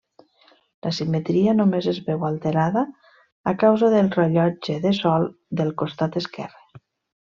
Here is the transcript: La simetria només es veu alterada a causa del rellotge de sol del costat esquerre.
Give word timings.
La 0.87 0.93
simetria 0.99 1.53
només 1.57 1.89
es 1.91 1.99
veu 2.07 2.25
alterada 2.31 2.85
a 3.53 3.55
causa 3.67 3.93
del 3.95 4.13
rellotge 4.19 4.83
de 4.89 4.97
sol 5.05 5.33
del 5.63 5.75
costat 5.85 6.23
esquerre. 6.25 6.87